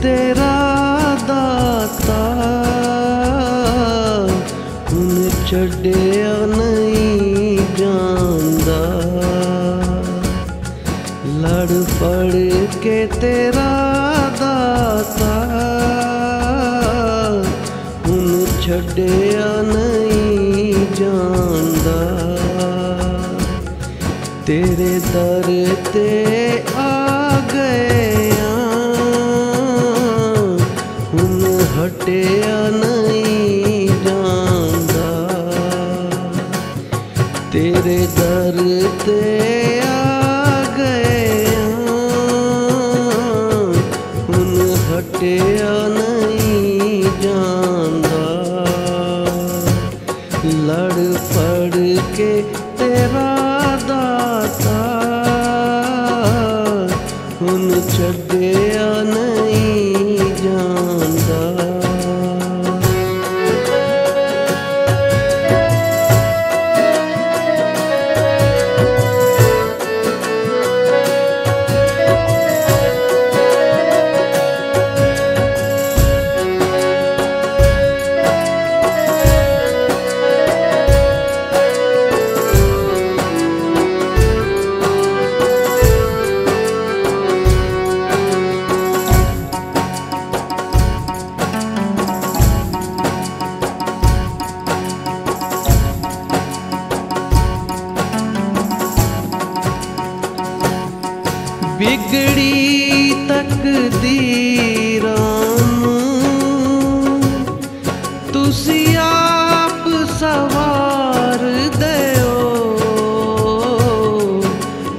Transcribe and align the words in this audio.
ਕੇ 0.00 0.08
ਤੇਰਾ 0.08 1.16
ਦਾਤਾ 1.28 2.18
ਹੁਣ 4.92 5.28
ਛੱਡਿਆ 5.46 6.34
ਨਹੀਂ 6.46 7.58
ਜਾਂਦਾ। 7.76 8.80
ਲੜ 11.26 11.68
ਫੜ 11.68 12.32
ਕੇ 12.82 13.08
ਤੇਰਾ 13.20 13.68
ਦਾਤਾ 14.40 15.34
ਹੁਣ 18.08 18.44
ਛੱਡਿਆ 18.62 19.62
ਨਹੀਂ 19.62 20.86
ਜਾਂਦਾ। 20.96 21.98
ਤੇਰੇ 24.46 25.00
ਦਰ 25.14 25.74
ਤੇ 25.92 26.62
ਆ 26.76 26.99
ਹਟਿਆ 32.00 32.58
ਨਹੀਂ 32.70 33.88
ਜਾਂਦਾ। 34.04 35.08
ਤੇਰੇ 37.52 37.98
ਦਰ 38.16 38.60
ਤੇ 39.06 39.80
ਆ 39.84 40.64
ਗਿਆ 40.76 41.66
ਹੁਣ 44.28 44.74
ਹਟਿਆ 44.88 45.72
ਨਹੀਂ 45.88 47.02
ਜਾਂਦਾ। 47.22 47.59
ਤੁਸੀਂ 108.50 108.96
ਆਪ 108.96 109.84
ਸਵਾਰ 110.18 111.42
ਦਿਓ। 111.78 112.38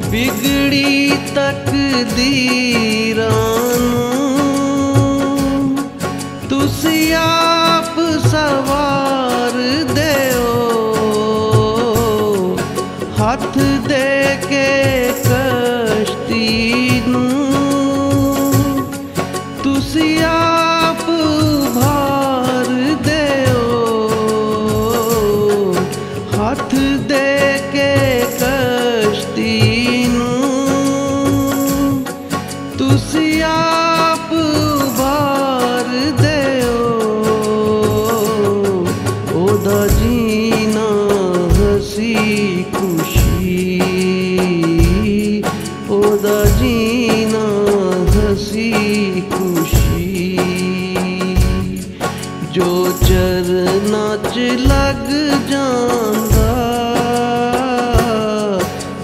ਵਿਗੜੀ 0.10 1.12
ਤਕਦੀਰਾਂ 1.36 2.20
ਨੂੰ 3.80 5.76
ਤੁਸੀਂ 6.50 7.14
ਆਪ 7.16 8.00
ਸਵਾਰ 8.28 9.60
ਦਿਓ। 9.94 10.54
ਹੱਥ 13.22 13.58
ਦੇ 13.88 14.38
ਕੇ 14.50 14.68
ਕਸ਼ਤੀ 15.26 16.81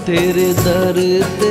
ਤੇਰੇ 0.08 0.52
ਦਰ 0.64 0.98
ਤੇ 1.40 1.47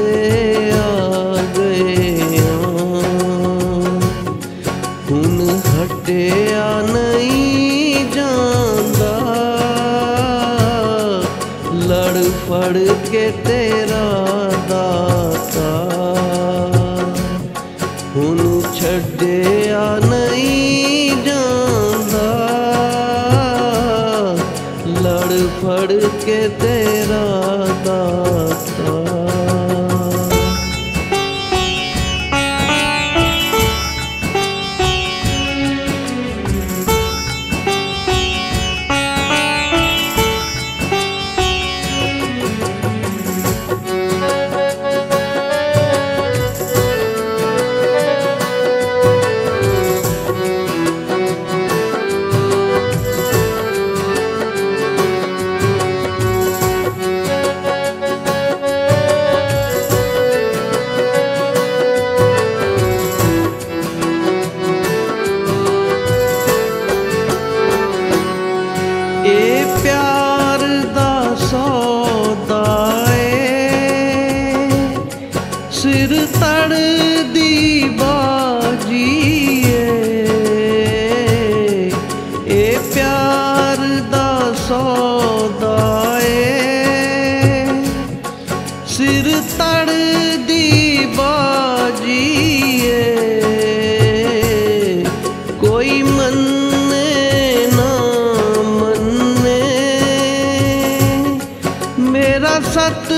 ਸਤ 102.59 103.11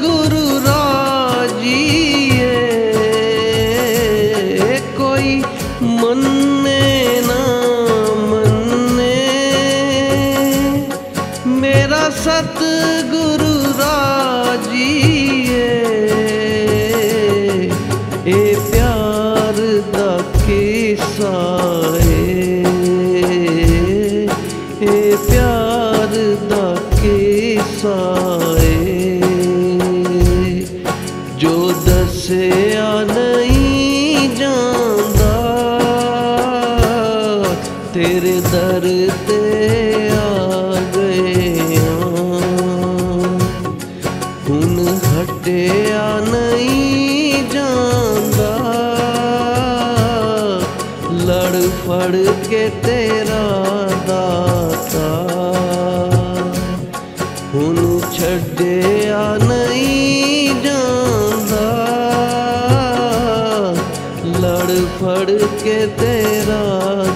ਗੁਰੂ 0.00 0.60
ਰਾਜੀਏ, 0.66 2.50
ਕੋਈ 4.96 5.42
ਮੰਨੇ 5.82 7.22
ਨਾ 7.26 7.40
ਮੰਨੇ। 8.20 9.16
ਮੇਰਾ 11.46 12.10
ਸਤ 12.10 12.62
ਗੁਰੂ 13.10 13.78
ਰਾਜੀਏ 13.78 15.70
ਇਹ 18.26 18.56
ਪਿਆਰ 18.70 19.56
ਦਾ 19.92 20.18
ਕਿਸਾ 20.46 21.36
ਏ। 21.98 22.64
ਇਹ 24.82 25.16
ਪਿਆਰ 25.16 26.12
ਦਾ 26.50 26.76
ਕਿਸਾ 27.02 27.98
ਫੜ 65.24 65.30
ਕੇ 65.64 65.74
ਤੇਰਾ 65.86 66.60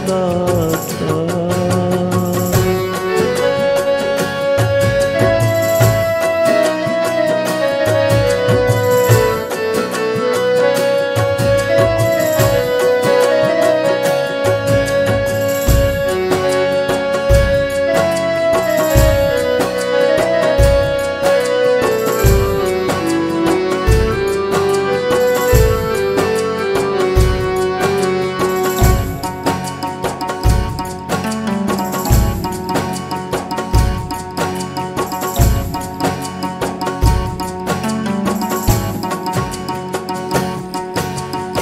ਦਾਤਾ। 0.08 1.47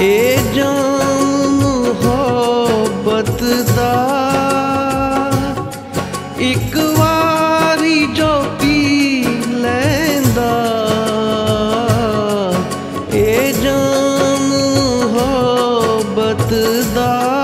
ਇਹ 0.01 0.53
ਜਾਮ 0.53 1.27
ਮੁਹੱਬਤ 1.51 3.43
ਦਾ 3.75 3.93
ਇੱਕ 6.39 6.77
ਵਾਰੀ 6.97 8.05
ਜੋ 8.05 8.27
ਪੀ 8.61 9.25
ਲੈਂਦਾ। 9.49 10.51
ਏ 13.13 13.51
ਜਾਮ 13.51 14.47
ਮੁਹੱਬਤ 14.75 16.53
ਦਾ 16.95 17.36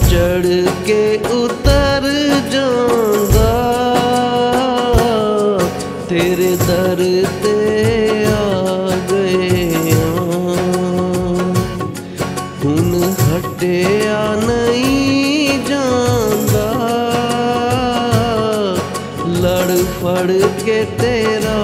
ਚੜ 0.00 0.46
ਕੇ 0.86 1.18
ਉਤਰ 1.32 2.08
ਜਾਂਦਾ। 2.52 3.50
ਤੇਰੇ 6.08 6.56
ਦਰ 6.56 7.02
ਤੇ 7.42 8.24
ਆ 8.26 8.96
ਗਏ 9.10 9.94
ਹੁਣ 12.64 13.12
ਹਟਿਆ 13.22 14.20
ਨਹੀਂ 14.46 15.58
ਜਾਂਦਾ। 15.68 16.68
ਲੜ 19.42 19.76
ਫੜ 20.00 20.30
ਕੇ 20.64 20.84
ਤੇਰਾ 20.98 21.58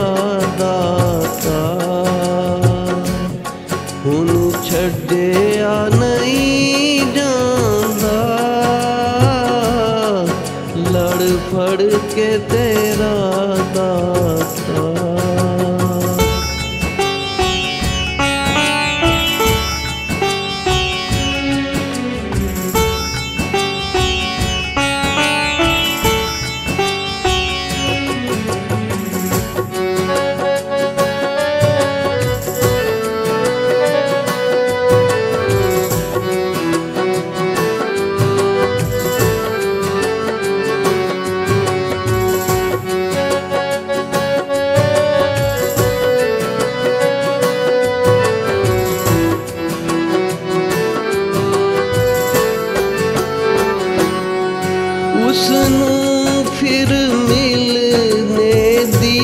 ਉਸ 55.45 55.51
ਨੂੰ 55.51 56.45
ਫਿਰ 56.59 56.91
ਮਿਲਨੇ 57.29 58.85
ਦੀ 59.01 59.19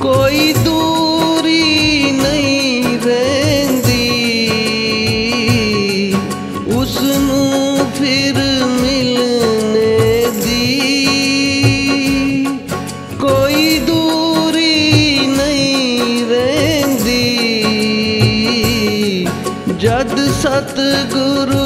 ਕੋਈ 0.00 0.52
ਦੂਰੀ 0.64 2.10
ਨਹੀਂ 2.12 2.98
ਰਹਿੰਦੀ। 2.98 4.08
ਉਸ 6.76 6.96
ਨੂੰ 7.20 7.86
ਫਿਰ 7.98 8.40
ਮਿਲਨੇ 8.80 10.26
ਦੀ 10.44 10.66
ਕੋਈ 13.20 13.78
ਦੂਰੀ 13.86 15.26
ਨਹੀਂ 15.36 16.24
ਰਹਿੰਦੀ। 16.24 17.24
ਜਦ 19.78 20.18
ਸਤਿਗੁਰੂ 20.42 21.57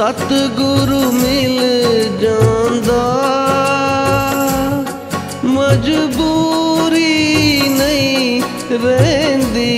ਸਤਿਗੁਰੂ 0.00 1.12
ਮਿਲ 1.12 1.58
ਜਾਂਦਾ। 2.20 3.00
ਮਜਬੂਰੀ 5.44 7.04
ਨਹੀਂ 7.68 8.42
ਰਹਿੰਦੀ। 8.72 9.68